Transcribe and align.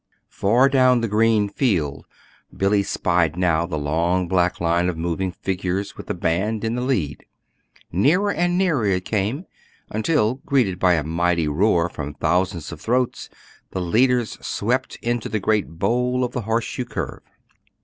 Far 0.31 0.67
down 0.67 1.01
the 1.01 1.07
green 1.07 1.47
field 1.47 2.07
Billy 2.57 2.81
spied 2.81 3.35
now 3.37 3.67
the 3.67 3.77
long 3.77 4.27
black 4.27 4.59
line 4.59 4.89
of 4.89 4.97
moving 4.97 5.31
figures 5.31 5.95
with 5.95 6.09
a 6.09 6.15
band 6.15 6.63
in 6.63 6.73
the 6.73 6.81
lead. 6.81 7.23
Nearer 7.91 8.31
and 8.31 8.57
nearer 8.57 8.85
it 8.87 9.05
came 9.05 9.45
until, 9.91 10.41
greeted 10.43 10.79
by 10.79 10.95
a 10.95 11.03
mighty 11.03 11.47
roar 11.47 11.87
from 11.87 12.15
thousands 12.15 12.71
of 12.71 12.81
throats, 12.81 13.29
the 13.69 13.79
leaders 13.79 14.39
swept 14.43 14.95
into 15.03 15.29
the 15.29 15.39
great 15.39 15.67
bowl 15.77 16.23
of 16.23 16.31
the 16.31 16.41
horseshoe 16.41 16.85
curve. 16.85 17.21